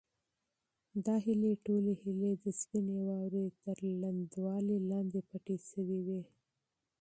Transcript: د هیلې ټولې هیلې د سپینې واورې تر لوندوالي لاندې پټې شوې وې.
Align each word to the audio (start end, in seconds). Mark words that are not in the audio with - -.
د 1.05 1.07
هیلې 1.25 1.53
ټولې 1.65 1.93
هیلې 2.01 2.31
د 2.43 2.45
سپینې 2.59 2.97
واورې 3.07 3.45
تر 3.63 3.77
لوندوالي 4.01 4.77
لاندې 4.89 5.19
پټې 5.29 5.57
شوې 5.69 5.99
وې. 6.07 6.21